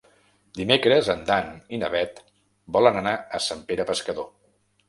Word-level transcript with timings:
Dimecres 0.59 1.09
en 1.15 1.21
Dan 1.27 1.51
i 1.77 1.79
na 1.83 1.91
Bet 1.97 2.23
volen 2.79 2.99
anar 3.03 3.15
a 3.39 3.43
Sant 3.49 3.63
Pere 3.71 3.87
Pescador. 3.93 4.31